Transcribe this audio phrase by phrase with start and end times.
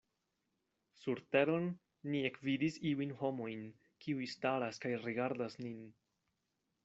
[1.01, 1.67] Surteron
[2.13, 3.61] ni ekvidis iujn homojn,
[4.05, 5.79] kiuj staras kaj rigardas nin.